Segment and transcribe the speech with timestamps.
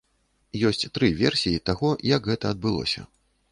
[0.69, 3.09] Ёсць тры версіі таго, як гэта адбылося.